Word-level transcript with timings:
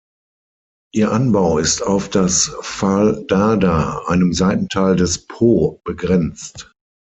Ihr 0.95 1.11
Anbau 1.11 1.59
ist 1.59 1.83
auf 1.83 2.09
das 2.09 2.51
Val 2.63 3.23
d'Arda, 3.29 4.03
einem 4.07 4.33
Seitental 4.33 4.95
des 4.95 5.27
Po 5.27 5.79
begrenzt. 5.83 6.71